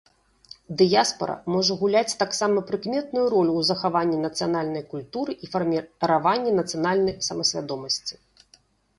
[0.77, 8.15] Дыяспара можа гуляць таксама прыкметную ролю ў захаванні нацыянальнай культуры і фарміраванні нацыянальнай самасвядомасці.